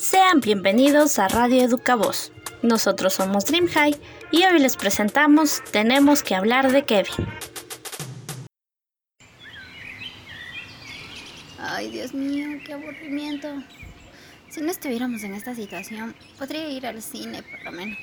Sean 0.00 0.40
bienvenidos 0.40 1.18
a 1.18 1.28
Radio 1.28 1.62
Educavoz. 1.62 2.32
Nosotros 2.62 3.12
somos 3.12 3.44
Dream 3.44 3.66
High 3.66 4.00
y 4.32 4.44
hoy 4.44 4.58
les 4.58 4.78
presentamos 4.78 5.62
Tenemos 5.72 6.22
que 6.22 6.34
hablar 6.34 6.72
de 6.72 6.86
Kevin. 6.86 7.26
Ay, 11.58 11.90
Dios 11.90 12.14
mío, 12.14 12.48
qué 12.64 12.72
aburrimiento. 12.72 13.48
Si 14.48 14.62
no 14.62 14.70
estuviéramos 14.70 15.22
en 15.22 15.34
esta 15.34 15.54
situación, 15.54 16.16
podría 16.38 16.66
ir 16.70 16.86
al 16.86 17.02
cine 17.02 17.42
por 17.42 17.62
lo 17.62 17.72
menos. 17.72 17.98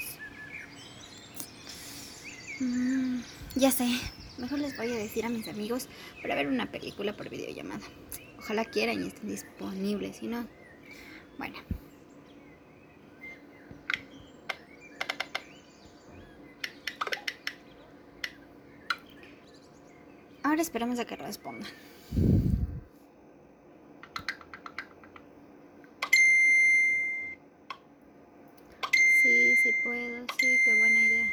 Mm, 2.60 3.22
ya 3.56 3.72
sé, 3.72 3.90
mejor 4.38 4.60
les 4.60 4.78
voy 4.78 4.92
a 4.92 4.96
decir 4.98 5.26
a 5.26 5.30
mis 5.30 5.48
amigos 5.48 5.90
para 6.22 6.36
ver 6.36 6.46
una 6.46 6.70
película 6.70 7.18
por 7.18 7.28
videollamada. 7.32 7.82
Ojalá 8.38 8.66
quieran 8.66 9.04
y 9.04 9.08
estén 9.08 9.30
disponibles, 9.30 10.18
si 10.18 10.28
no, 10.28 10.48
bueno. 11.40 11.58
Ahora 20.58 20.64
esperamos 20.64 20.98
a 20.98 21.06
que 21.06 21.16
respondan. 21.16 21.70
Sí, 29.22 29.56
sí 29.62 29.72
puedo, 29.84 30.26
sí, 30.40 30.60
qué 30.66 30.74
buena 30.74 31.00
idea. 31.00 31.28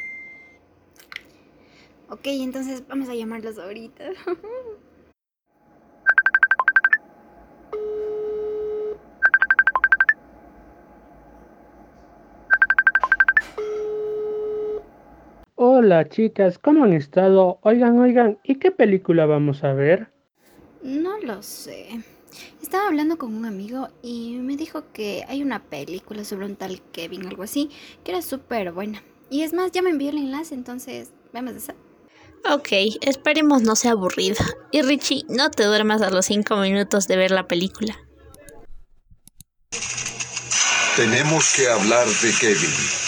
Ok, 2.09 2.21
entonces 2.27 2.87
vamos 2.87 3.09
a 3.09 3.15
llamarlos 3.15 3.57
ahorita. 3.57 4.03
Hola 15.77 16.07
chicas, 16.07 16.57
¿cómo 16.57 16.85
han 16.85 16.93
estado? 16.93 17.59
Oigan, 17.61 17.99
oigan, 17.99 18.39
¿y 18.45 18.55
qué 18.59 18.71
película 18.71 19.25
vamos 19.25 19.61
a 19.65 19.73
ver? 19.73 20.09
No 20.81 21.19
lo 21.19 21.43
sé. 21.43 22.01
Estaba 22.61 22.87
hablando 22.87 23.17
con 23.17 23.35
un 23.35 23.45
amigo 23.45 23.89
y 24.01 24.37
me 24.37 24.55
dijo 24.55 24.85
que 24.93 25.25
hay 25.27 25.43
una 25.43 25.61
película 25.61 26.23
sobre 26.23 26.45
un 26.45 26.55
tal 26.55 26.81
Kevin, 26.93 27.27
algo 27.27 27.43
así, 27.43 27.71
que 28.05 28.11
era 28.11 28.21
súper 28.21 28.71
buena. 28.71 29.03
Y 29.29 29.41
es 29.41 29.51
más, 29.51 29.73
ya 29.73 29.81
me 29.81 29.89
envió 29.89 30.11
el 30.11 30.17
enlace, 30.17 30.55
entonces 30.55 31.11
vamos 31.33 31.55
a 31.55 31.57
hacer. 31.57 31.75
Ok, 32.49 32.69
esperemos 33.01 33.61
no 33.61 33.75
sea 33.75 33.91
aburrida. 33.91 34.45
Y 34.71 34.81
Richie, 34.81 35.25
no 35.27 35.51
te 35.51 35.65
duermas 35.65 36.01
a 36.01 36.09
los 36.09 36.25
5 36.27 36.55
minutos 36.55 37.05
de 37.09 37.17
ver 37.17 37.31
la 37.31 37.49
película. 37.49 37.97
Tenemos 40.95 41.53
que 41.53 41.67
hablar 41.67 42.07
de 42.07 42.31
Kevin. 42.39 43.04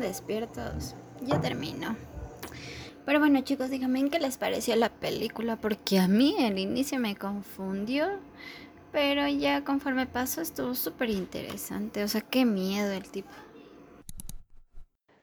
Despiertos. 0.00 0.94
Ya 1.22 1.40
termino. 1.40 1.96
Pero 3.04 3.20
bueno 3.20 3.40
chicos, 3.42 3.70
díganme 3.70 4.00
en 4.00 4.10
qué 4.10 4.18
les 4.18 4.36
pareció 4.36 4.74
la 4.74 4.88
película, 4.88 5.56
porque 5.56 6.00
a 6.00 6.08
mí 6.08 6.34
el 6.40 6.58
inicio 6.58 6.98
me 6.98 7.14
confundió, 7.14 8.08
pero 8.90 9.28
ya 9.28 9.62
conforme 9.62 10.06
pasó 10.06 10.40
estuvo 10.40 10.74
súper 10.74 11.10
interesante. 11.10 12.02
O 12.02 12.08
sea, 12.08 12.20
qué 12.20 12.44
miedo 12.44 12.90
el 12.92 13.08
tipo. 13.08 13.30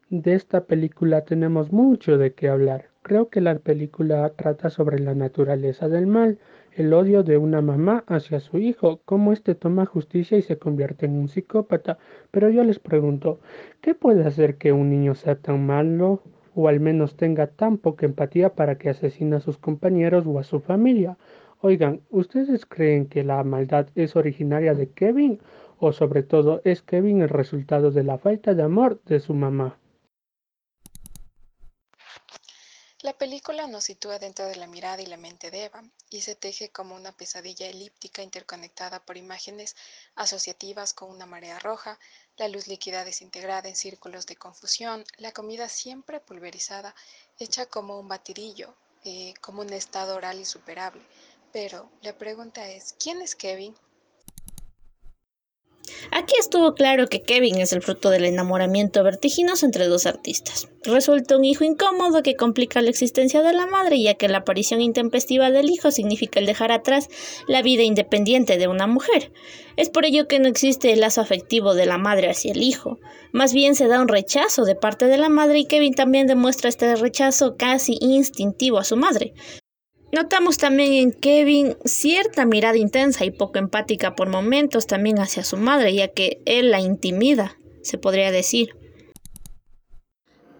De 0.10 0.34
esta 0.34 0.66
película 0.66 1.26
tenemos 1.26 1.72
mucho 1.72 2.18
de 2.18 2.34
qué 2.34 2.48
hablar. 2.48 2.93
Creo 3.04 3.30
que 3.30 3.42
la 3.42 3.60
película 3.60 4.30
trata 4.30 4.70
sobre 4.70 4.98
la 4.98 5.14
naturaleza 5.14 5.90
del 5.90 6.08
mal, 6.08 6.40
el 6.72 6.94
odio 6.94 7.22
de 7.22 7.38
una 7.38 7.62
mamá 7.62 8.06
hacia 8.08 8.40
su 8.40 8.60
hijo, 8.60 9.02
cómo 9.04 9.34
éste 9.34 9.56
toma 9.56 9.86
justicia 9.86 10.38
y 10.38 10.42
se 10.42 10.58
convierte 10.58 11.06
en 11.06 11.18
un 11.18 11.28
psicópata. 11.28 11.98
Pero 12.32 12.50
yo 12.50 12.64
les 12.64 12.80
pregunto, 12.80 13.42
¿qué 13.82 13.94
puede 13.94 14.26
hacer 14.26 14.56
que 14.56 14.72
un 14.72 14.90
niño 14.90 15.16
sea 15.16 15.36
tan 15.36 15.66
malo 15.66 16.22
o 16.56 16.70
al 16.70 16.80
menos 16.80 17.18
tenga 17.18 17.48
tan 17.48 17.78
poca 17.78 18.06
empatía 18.06 18.56
para 18.56 18.78
que 18.78 18.90
asesine 18.90 19.36
a 19.36 19.42
sus 19.42 19.58
compañeros 19.58 20.26
o 20.26 20.40
a 20.40 20.44
su 20.44 20.62
familia? 20.62 21.18
Oigan, 21.60 22.02
¿ustedes 22.10 22.66
creen 22.66 23.08
que 23.08 23.26
la 23.26 23.44
maldad 23.44 23.88
es 23.96 24.16
originaria 24.16 24.76
de 24.76 24.90
Kevin 24.90 25.42
o 25.78 25.92
sobre 25.92 26.24
todo 26.24 26.62
es 26.64 26.82
Kevin 26.82 27.22
el 27.22 27.30
resultado 27.30 27.92
de 27.92 28.04
la 28.04 28.18
falta 28.18 28.54
de 28.54 28.64
amor 28.64 29.02
de 29.06 29.20
su 29.20 29.34
mamá? 29.34 29.78
La 33.04 33.12
película 33.12 33.68
nos 33.68 33.84
sitúa 33.84 34.18
dentro 34.18 34.46
de 34.46 34.56
la 34.56 34.66
mirada 34.66 35.02
y 35.02 35.06
la 35.06 35.18
mente 35.18 35.52
de 35.52 35.66
Eva 35.66 35.84
y 36.10 36.22
se 36.22 36.36
teje 36.36 36.70
como 36.70 36.96
una 36.96 37.12
pesadilla 37.12 37.68
elíptica 37.68 38.24
interconectada 38.24 39.04
por 39.04 39.18
imágenes 39.18 39.76
asociativas 40.16 40.94
con 40.94 41.10
una 41.10 41.26
marea 41.26 41.60
roja, 41.60 42.00
la 42.38 42.48
luz 42.48 42.68
líquida 42.68 43.04
desintegrada 43.04 43.68
en 43.68 43.76
círculos 43.76 44.26
de 44.26 44.38
confusión, 44.38 45.04
la 45.18 45.34
comida 45.34 45.68
siempre 45.68 46.22
pulverizada, 46.22 46.96
hecha 47.40 47.66
como 47.66 48.00
un 48.00 48.08
batidillo, 48.08 48.74
eh, 49.04 49.34
como 49.42 49.64
un 49.64 49.74
estado 49.74 50.16
oral 50.16 50.40
insuperable. 50.40 51.06
Pero 51.52 51.92
la 52.00 52.18
pregunta 52.18 52.70
es, 52.70 52.96
¿quién 52.98 53.22
es 53.22 53.36
Kevin? 53.36 53.76
Aquí 56.16 56.36
estuvo 56.40 56.76
claro 56.76 57.08
que 57.08 57.24
Kevin 57.24 57.60
es 57.60 57.74
el 57.74 57.82
fruto 57.82 58.12
del 58.12 58.26
enamoramiento 58.26 59.04
vertiginoso 59.04 59.66
entre 59.66 59.88
dos 59.88 60.06
artistas. 60.06 60.70
Resulta 60.84 61.36
un 61.36 61.44
hijo 61.44 61.64
incómodo 61.64 62.22
que 62.22 62.36
complica 62.36 62.84
la 62.84 62.92
existencia 62.92 63.42
de 63.42 63.52
la 63.52 63.66
madre, 63.66 64.00
ya 64.00 64.14
que 64.14 64.28
la 64.28 64.40
aparición 64.40 64.80
intempestiva 64.80 65.50
del 65.50 65.72
hijo 65.72 65.90
significa 65.90 66.40
el 66.40 66.46
dejar 66.46 66.72
atrás 66.72 67.10
la 67.48 67.64
vida 67.64 67.82
independiente 67.82 68.60
de 68.60 68.68
una 68.68 68.86
mujer. 68.86 69.32
Es 69.76 69.90
por 69.90 70.06
ello 70.06 70.28
que 70.28 70.38
no 70.38 70.48
existe 70.48 70.94
el 70.94 71.00
lazo 71.00 71.20
afectivo 71.20 71.74
de 71.74 71.88
la 71.88 71.98
madre 71.98 72.30
hacia 72.30 72.52
el 72.52 72.62
hijo. 72.62 73.00
Más 73.32 73.52
bien 73.52 73.74
se 73.74 73.88
da 73.88 74.00
un 74.00 74.08
rechazo 74.08 74.66
de 74.66 74.76
parte 74.76 75.08
de 75.08 75.18
la 75.18 75.30
madre 75.30 75.58
y 75.58 75.66
Kevin 75.66 75.96
también 75.96 76.28
demuestra 76.28 76.70
este 76.70 76.96
rechazo 76.96 77.56
casi 77.58 77.98
instintivo 78.00 78.78
a 78.78 78.84
su 78.84 78.98
madre. 78.98 79.34
Notamos 80.14 80.60
también 80.60 80.94
en 80.94 81.12
Kevin 81.12 81.76
cierta 81.86 82.46
mirada 82.46 82.78
intensa 82.78 83.26
y 83.26 83.32
poco 83.32 83.58
empática 83.58 84.16
por 84.16 84.30
momentos 84.30 84.86
también 84.86 85.18
hacia 85.18 85.44
su 85.44 85.58
madre, 85.58 85.96
ya 85.96 86.08
que 86.08 86.40
él 86.46 86.70
la 86.70 86.80
intimida, 86.80 87.58
se 87.82 87.98
podría 87.98 88.32
decir. 88.32 88.76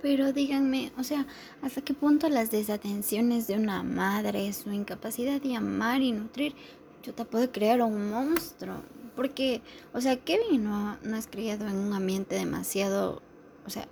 Pero 0.02 0.34
díganme, 0.34 0.92
o 0.98 1.04
sea, 1.04 1.28
¿hasta 1.62 1.82
qué 1.82 1.94
punto 1.94 2.30
las 2.30 2.50
desatenciones 2.50 3.46
de 3.46 3.54
una 3.54 3.84
madre, 3.84 4.52
su 4.54 4.72
incapacidad 4.72 5.40
de 5.40 5.56
amar 5.56 6.02
y 6.02 6.14
nutrir, 6.14 6.56
yo 7.04 7.14
te 7.14 7.24
puedo 7.24 7.52
crear 7.52 7.84
un 7.84 8.10
monstruo? 8.10 8.82
Porque, 9.16 9.62
o 9.94 10.02
sea, 10.02 10.18
Kevin 10.18 10.64
no, 10.64 10.98
no 11.04 11.16
es 11.16 11.28
criado 11.28 11.68
en 11.68 11.76
un 11.76 11.94
ambiente 11.94 12.34
demasiado, 12.34 13.22
o 13.68 13.70
sea, 13.70 13.88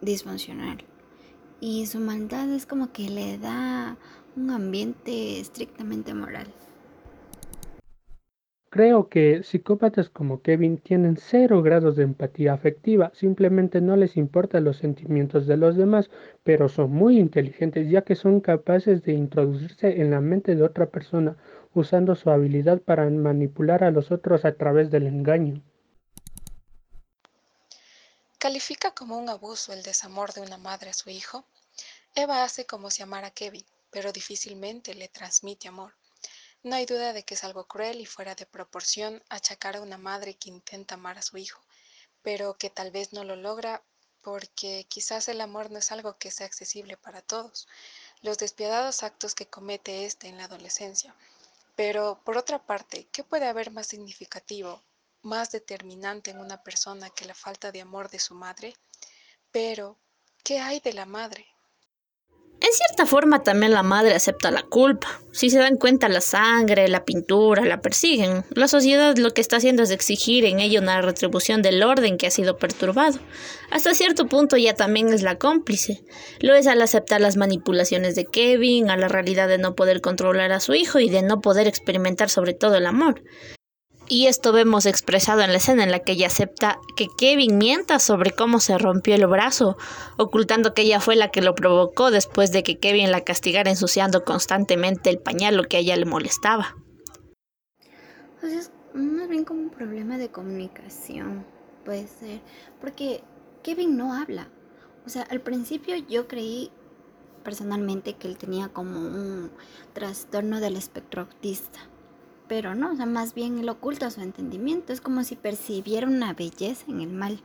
disfuncional. 0.00 0.84
Y 1.64 1.86
su 1.86 2.00
maldad 2.00 2.52
es 2.52 2.66
como 2.66 2.92
que 2.92 3.08
le 3.08 3.38
da 3.38 3.96
un 4.34 4.50
ambiente 4.50 5.38
estrictamente 5.38 6.12
moral. 6.12 6.48
Creo 8.68 9.08
que 9.08 9.44
psicópatas 9.44 10.10
como 10.10 10.42
Kevin 10.42 10.78
tienen 10.78 11.16
cero 11.16 11.62
grados 11.62 11.94
de 11.94 12.02
empatía 12.02 12.52
afectiva, 12.52 13.12
simplemente 13.14 13.80
no 13.80 13.94
les 13.94 14.16
importan 14.16 14.64
los 14.64 14.78
sentimientos 14.78 15.46
de 15.46 15.56
los 15.56 15.76
demás, 15.76 16.10
pero 16.42 16.68
son 16.68 16.90
muy 16.90 17.20
inteligentes 17.20 17.88
ya 17.88 18.02
que 18.02 18.16
son 18.16 18.40
capaces 18.40 19.04
de 19.04 19.12
introducirse 19.12 20.00
en 20.00 20.10
la 20.10 20.20
mente 20.20 20.56
de 20.56 20.64
otra 20.64 20.86
persona 20.86 21.36
usando 21.74 22.16
su 22.16 22.30
habilidad 22.30 22.80
para 22.80 23.08
manipular 23.08 23.84
a 23.84 23.92
los 23.92 24.10
otros 24.10 24.44
a 24.44 24.56
través 24.56 24.90
del 24.90 25.06
engaño. 25.06 25.62
¿Califica 28.42 28.90
como 28.90 29.16
un 29.16 29.28
abuso 29.28 29.72
el 29.72 29.84
desamor 29.84 30.32
de 30.32 30.40
una 30.40 30.58
madre 30.58 30.90
a 30.90 30.92
su 30.92 31.08
hijo? 31.10 31.44
Eva 32.14 32.44
hace 32.44 32.66
como 32.66 32.90
si 32.90 33.02
amara 33.02 33.28
a 33.28 33.30
Kevin, 33.30 33.64
pero 33.90 34.12
difícilmente 34.12 34.94
le 34.94 35.08
transmite 35.08 35.68
amor. 35.68 35.94
No 36.62 36.76
hay 36.76 36.84
duda 36.84 37.14
de 37.14 37.22
que 37.24 37.34
es 37.34 37.42
algo 37.42 37.66
cruel 37.66 38.00
y 38.00 38.06
fuera 38.06 38.34
de 38.34 38.44
proporción 38.44 39.22
achacar 39.30 39.76
a 39.76 39.80
una 39.80 39.96
madre 39.96 40.34
que 40.34 40.50
intenta 40.50 40.94
amar 40.94 41.16
a 41.16 41.22
su 41.22 41.38
hijo, 41.38 41.62
pero 42.22 42.54
que 42.58 42.68
tal 42.68 42.90
vez 42.90 43.14
no 43.14 43.24
lo 43.24 43.34
logra 43.34 43.82
porque 44.20 44.86
quizás 44.88 45.28
el 45.28 45.40
amor 45.40 45.70
no 45.70 45.78
es 45.78 45.90
algo 45.90 46.18
que 46.18 46.30
sea 46.30 46.46
accesible 46.46 46.96
para 46.96 47.22
todos. 47.22 47.66
Los 48.20 48.38
despiadados 48.38 49.02
actos 49.02 49.34
que 49.34 49.46
comete 49.46 50.04
éste 50.04 50.28
en 50.28 50.36
la 50.36 50.44
adolescencia. 50.44 51.14
Pero, 51.74 52.20
por 52.24 52.36
otra 52.36 52.58
parte, 52.64 53.08
¿qué 53.10 53.24
puede 53.24 53.48
haber 53.48 53.70
más 53.70 53.86
significativo, 53.86 54.82
más 55.22 55.50
determinante 55.50 56.30
en 56.30 56.38
una 56.38 56.62
persona 56.62 57.10
que 57.10 57.24
la 57.24 57.34
falta 57.34 57.72
de 57.72 57.80
amor 57.80 58.10
de 58.10 58.18
su 58.18 58.34
madre? 58.34 58.76
Pero, 59.50 59.96
¿qué 60.44 60.60
hay 60.60 60.78
de 60.80 60.92
la 60.92 61.06
madre? 61.06 61.46
En 62.72 62.76
cierta 62.76 63.04
forma 63.04 63.42
también 63.42 63.72
la 63.72 63.82
madre 63.82 64.14
acepta 64.14 64.50
la 64.50 64.62
culpa. 64.62 65.20
Si 65.30 65.50
se 65.50 65.58
dan 65.58 65.76
cuenta 65.76 66.08
la 66.08 66.22
sangre, 66.22 66.88
la 66.88 67.04
pintura, 67.04 67.66
la 67.66 67.82
persiguen. 67.82 68.46
La 68.54 68.66
sociedad 68.66 69.14
lo 69.18 69.34
que 69.34 69.42
está 69.42 69.56
haciendo 69.56 69.82
es 69.82 69.90
exigir 69.90 70.46
en 70.46 70.58
ella 70.58 70.80
una 70.80 71.02
retribución 71.02 71.60
del 71.60 71.82
orden 71.82 72.16
que 72.16 72.28
ha 72.28 72.30
sido 72.30 72.56
perturbado. 72.56 73.18
Hasta 73.70 73.92
cierto 73.92 74.24
punto 74.24 74.56
ya 74.56 74.72
también 74.72 75.12
es 75.12 75.20
la 75.20 75.36
cómplice. 75.36 76.02
Lo 76.40 76.54
es 76.54 76.66
al 76.66 76.80
aceptar 76.80 77.20
las 77.20 77.36
manipulaciones 77.36 78.14
de 78.14 78.24
Kevin, 78.24 78.88
a 78.88 78.96
la 78.96 79.08
realidad 79.08 79.48
de 79.48 79.58
no 79.58 79.74
poder 79.74 80.00
controlar 80.00 80.50
a 80.50 80.60
su 80.60 80.72
hijo 80.72 80.98
y 80.98 81.10
de 81.10 81.20
no 81.20 81.42
poder 81.42 81.68
experimentar 81.68 82.30
sobre 82.30 82.54
todo 82.54 82.76
el 82.76 82.86
amor. 82.86 83.22
Y 84.14 84.26
esto 84.26 84.52
vemos 84.52 84.84
expresado 84.84 85.40
en 85.40 85.52
la 85.52 85.56
escena 85.56 85.84
en 85.84 85.90
la 85.90 86.00
que 86.00 86.12
ella 86.12 86.26
acepta 86.26 86.78
que 86.98 87.06
Kevin 87.16 87.56
mienta 87.56 87.98
sobre 87.98 88.30
cómo 88.32 88.60
se 88.60 88.76
rompió 88.76 89.14
el 89.14 89.26
brazo, 89.26 89.78
ocultando 90.18 90.74
que 90.74 90.82
ella 90.82 91.00
fue 91.00 91.16
la 91.16 91.30
que 91.30 91.40
lo 91.40 91.54
provocó 91.54 92.10
después 92.10 92.52
de 92.52 92.62
que 92.62 92.78
Kevin 92.78 93.10
la 93.10 93.22
castigara 93.22 93.70
ensuciando 93.70 94.22
constantemente 94.22 95.08
el 95.08 95.18
pañalo 95.18 95.64
que 95.64 95.78
a 95.78 95.80
ella 95.80 95.96
le 95.96 96.04
molestaba. 96.04 96.76
Pues 98.42 98.52
es 98.52 98.70
más 98.92 99.30
bien 99.30 99.44
como 99.44 99.62
un 99.62 99.70
problema 99.70 100.18
de 100.18 100.28
comunicación, 100.28 101.46
puede 101.82 102.06
ser, 102.06 102.42
porque 102.82 103.24
Kevin 103.62 103.96
no 103.96 104.12
habla. 104.12 104.50
O 105.06 105.08
sea, 105.08 105.22
al 105.22 105.40
principio 105.40 105.96
yo 105.96 106.28
creí 106.28 106.70
personalmente 107.44 108.12
que 108.12 108.28
él 108.28 108.36
tenía 108.36 108.68
como 108.68 109.00
un 109.00 109.50
trastorno 109.94 110.60
del 110.60 110.76
espectro 110.76 111.22
autista 111.22 111.88
pero 112.52 112.74
no, 112.74 112.92
o 112.92 112.96
sea, 112.96 113.06
más 113.06 113.32
bien 113.32 113.56
él 113.56 113.68
oculta 113.70 114.10
su 114.10 114.20
entendimiento, 114.20 114.92
es 114.92 115.00
como 115.00 115.24
si 115.24 115.36
percibiera 115.36 116.06
una 116.06 116.34
belleza 116.34 116.84
en 116.86 117.00
el 117.00 117.08
mal. 117.08 117.40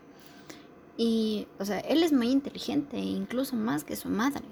Y, 0.98 1.48
o 1.60 1.64
sea, 1.64 1.80
él 1.80 2.04
es 2.04 2.12
muy 2.12 2.28
inteligente, 2.28 2.98
incluso 2.98 3.56
más 3.56 3.86
que 3.86 3.96
su 3.96 4.10
madre, 4.10 4.44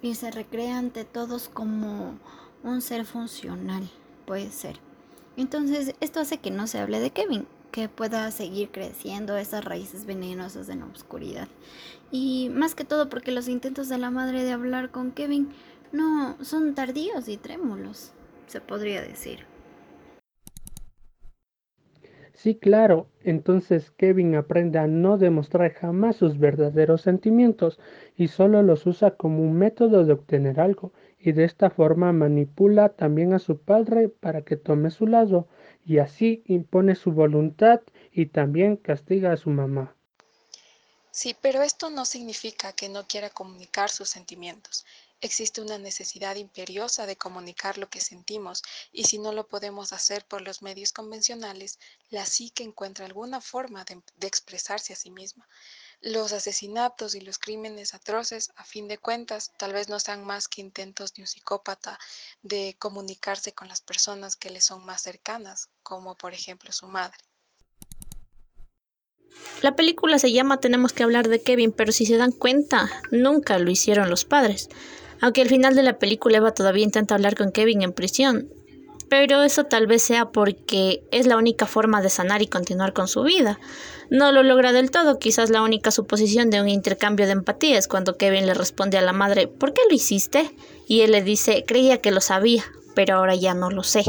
y 0.00 0.14
se 0.14 0.30
recrea 0.30 0.78
ante 0.78 1.04
todos 1.04 1.48
como 1.48 2.14
un 2.62 2.82
ser 2.82 3.04
funcional, 3.04 3.90
puede 4.26 4.52
ser. 4.52 4.78
Entonces, 5.36 5.96
esto 5.98 6.20
hace 6.20 6.38
que 6.38 6.52
no 6.52 6.68
se 6.68 6.78
hable 6.78 7.00
de 7.00 7.10
Kevin, 7.10 7.48
que 7.72 7.88
pueda 7.88 8.30
seguir 8.30 8.70
creciendo 8.70 9.36
esas 9.36 9.64
raíces 9.64 10.06
venenosas 10.06 10.68
en 10.68 10.78
la 10.78 10.86
oscuridad. 10.86 11.48
Y 12.12 12.48
más 12.50 12.76
que 12.76 12.84
todo 12.84 13.08
porque 13.08 13.32
los 13.32 13.48
intentos 13.48 13.88
de 13.88 13.98
la 13.98 14.12
madre 14.12 14.44
de 14.44 14.52
hablar 14.52 14.92
con 14.92 15.10
Kevin 15.10 15.48
no 15.90 16.36
son 16.44 16.76
tardíos 16.76 17.26
y 17.26 17.36
trémulos, 17.38 18.12
se 18.46 18.60
podría 18.60 19.02
decir. 19.02 19.50
Sí, 22.42 22.54
claro. 22.54 23.06
Entonces 23.22 23.90
Kevin 23.90 24.34
aprende 24.34 24.78
a 24.78 24.86
no 24.86 25.18
demostrar 25.18 25.74
jamás 25.74 26.16
sus 26.16 26.38
verdaderos 26.38 27.02
sentimientos 27.02 27.78
y 28.16 28.28
solo 28.28 28.62
los 28.62 28.86
usa 28.86 29.10
como 29.10 29.42
un 29.42 29.58
método 29.58 30.06
de 30.06 30.14
obtener 30.14 30.58
algo 30.58 30.94
y 31.18 31.32
de 31.32 31.44
esta 31.44 31.68
forma 31.68 32.14
manipula 32.14 32.88
también 32.88 33.34
a 33.34 33.40
su 33.40 33.58
padre 33.58 34.08
para 34.08 34.40
que 34.40 34.56
tome 34.56 34.90
su 34.90 35.06
lado 35.06 35.48
y 35.84 35.98
así 35.98 36.42
impone 36.46 36.94
su 36.94 37.12
voluntad 37.12 37.82
y 38.10 38.24
también 38.24 38.76
castiga 38.76 39.32
a 39.32 39.36
su 39.36 39.50
mamá. 39.50 39.94
Sí, 41.10 41.36
pero 41.42 41.60
esto 41.60 41.90
no 41.90 42.06
significa 42.06 42.72
que 42.72 42.88
no 42.88 43.06
quiera 43.06 43.28
comunicar 43.28 43.90
sus 43.90 44.08
sentimientos. 44.08 44.86
Existe 45.22 45.60
una 45.60 45.76
necesidad 45.76 46.36
imperiosa 46.36 47.04
de 47.04 47.16
comunicar 47.16 47.76
lo 47.76 47.90
que 47.90 48.00
sentimos 48.00 48.62
y 48.90 49.04
si 49.04 49.18
no 49.18 49.32
lo 49.32 49.46
podemos 49.46 49.92
hacer 49.92 50.24
por 50.24 50.40
los 50.40 50.62
medios 50.62 50.92
convencionales, 50.92 51.78
la 52.08 52.24
psique 52.24 52.62
encuentra 52.62 53.04
alguna 53.04 53.42
forma 53.42 53.84
de, 53.84 54.26
expresarse 54.26 54.94
a 54.94 54.96
sí 54.96 55.10
misma. 55.10 55.46
Los 56.00 56.32
asesinatos 56.32 57.14
y 57.14 57.20
los 57.20 57.38
crímenes 57.38 57.92
atroces, 57.92 58.50
a 58.56 58.64
fin 58.64 58.88
de 58.88 58.96
cuentas, 58.96 59.52
tal 59.58 59.74
vez 59.74 59.90
no 59.90 60.00
sean 60.00 60.24
más 60.24 60.48
que 60.48 60.62
intentos 60.62 61.12
de 61.12 61.20
un 61.20 61.28
psicópata 61.28 61.98
de 62.40 62.76
comunicarse 62.78 63.52
con 63.52 63.68
las 63.68 63.82
personas 63.82 64.36
que 64.36 64.48
le 64.48 64.62
son 64.62 64.86
más 64.86 65.02
cercanas, 65.02 65.68
como 65.82 66.14
por 66.14 66.32
ejemplo 66.32 66.72
su 66.72 66.86
madre. 66.86 67.18
La 69.60 69.76
película 69.76 70.18
se 70.18 70.32
llama 70.32 70.60
Tenemos 70.60 70.94
que 70.94 71.02
hablar 71.02 71.28
de 71.28 71.42
Kevin, 71.42 71.72
pero 71.72 71.92
si 71.92 72.06
se 72.06 72.16
dan 72.16 72.32
cuenta, 72.32 72.88
nunca 73.10 73.58
lo 73.58 73.70
hicieron 73.70 74.08
los 74.08 74.24
padres. 74.24 74.70
Aunque 75.20 75.42
al 75.42 75.48
final 75.48 75.74
de 75.74 75.82
la 75.82 75.98
película 75.98 76.38
Eva 76.38 76.52
todavía 76.52 76.84
intenta 76.84 77.14
hablar 77.14 77.36
con 77.36 77.52
Kevin 77.52 77.82
en 77.82 77.92
prisión. 77.92 78.48
Pero 79.08 79.42
eso 79.42 79.64
tal 79.64 79.86
vez 79.88 80.02
sea 80.02 80.30
porque 80.30 81.02
es 81.10 81.26
la 81.26 81.36
única 81.36 81.66
forma 81.66 82.00
de 82.00 82.10
sanar 82.10 82.42
y 82.42 82.46
continuar 82.46 82.92
con 82.92 83.08
su 83.08 83.22
vida. 83.24 83.58
No 84.08 84.30
lo 84.30 84.42
logra 84.42 84.72
del 84.72 84.90
todo, 84.90 85.18
quizás 85.18 85.50
la 85.50 85.62
única 85.62 85.90
suposición 85.90 86.50
de 86.50 86.60
un 86.60 86.68
intercambio 86.68 87.26
de 87.26 87.32
empatía 87.32 87.76
es 87.76 87.88
cuando 87.88 88.16
Kevin 88.16 88.46
le 88.46 88.54
responde 88.54 88.98
a 88.98 89.02
la 89.02 89.12
madre, 89.12 89.48
¿por 89.48 89.72
qué 89.72 89.82
lo 89.88 89.94
hiciste? 89.94 90.50
Y 90.86 91.00
él 91.00 91.12
le 91.12 91.22
dice, 91.22 91.64
creía 91.66 92.00
que 92.00 92.10
lo 92.10 92.20
sabía, 92.20 92.64
pero 92.94 93.16
ahora 93.16 93.34
ya 93.34 93.54
no 93.54 93.70
lo 93.70 93.82
sé. 93.82 94.04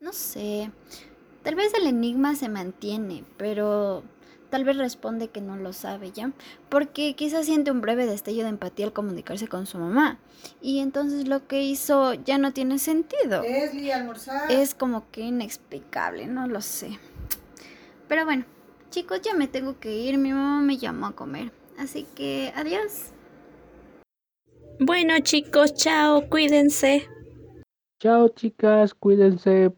No 0.00 0.12
sé, 0.12 0.70
tal 1.42 1.54
vez 1.56 1.72
el 1.74 1.86
enigma 1.86 2.36
se 2.36 2.48
mantiene, 2.48 3.24
pero 3.36 4.04
Tal 4.50 4.64
vez 4.64 4.76
responde 4.76 5.28
que 5.28 5.40
no 5.40 5.56
lo 5.56 5.72
sabe 5.72 6.12
ya, 6.12 6.32
porque 6.68 7.14
quizás 7.14 7.46
siente 7.46 7.70
un 7.70 7.80
breve 7.80 8.06
destello 8.06 8.44
de 8.44 8.50
empatía 8.50 8.86
al 8.86 8.92
comunicarse 8.92 9.48
con 9.48 9.66
su 9.66 9.78
mamá. 9.78 10.18
Y 10.62 10.78
entonces 10.78 11.26
lo 11.26 11.46
que 11.46 11.62
hizo 11.62 12.14
ya 12.14 12.38
no 12.38 12.52
tiene 12.52 12.78
sentido. 12.78 13.42
Es 14.48 14.74
como 14.74 15.10
que 15.10 15.22
inexplicable, 15.22 16.26
no 16.26 16.46
lo 16.46 16.60
sé. 16.60 16.98
Pero 18.08 18.24
bueno, 18.24 18.44
chicos, 18.90 19.20
ya 19.20 19.34
me 19.34 19.48
tengo 19.48 19.78
que 19.80 19.96
ir, 19.96 20.18
mi 20.18 20.32
mamá 20.32 20.60
me 20.60 20.78
llamó 20.78 21.06
a 21.06 21.12
comer. 21.12 21.50
Así 21.78 22.06
que 22.14 22.52
adiós. 22.54 23.12
Bueno 24.78 25.18
chicos, 25.20 25.74
chao, 25.74 26.28
cuídense. 26.28 27.08
Chao 27.98 28.28
chicas, 28.28 28.94
cuídense. 28.94 29.72